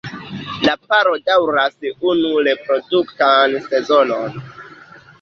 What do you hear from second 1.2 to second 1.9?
daŭras